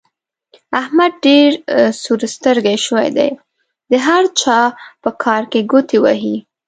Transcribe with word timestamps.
احمد 0.81 1.11
ډېر 1.25 1.49
سور 2.01 2.19
سترګی 2.35 2.77
شوی 2.85 3.07
دی؛ 3.17 3.29
د 3.91 3.93
هر 4.07 4.23
چا 4.41 4.59
په 5.03 5.09
کار 5.23 5.43
کې 5.51 5.59
ګوتې 5.71 5.97
وهي. 6.01 6.37